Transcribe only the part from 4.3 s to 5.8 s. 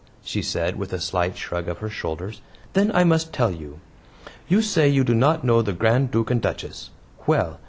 You say you do not know the